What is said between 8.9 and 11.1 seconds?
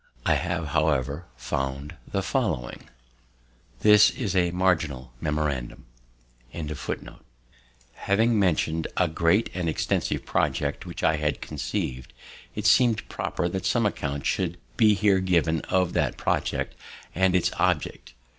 a great and extensive project which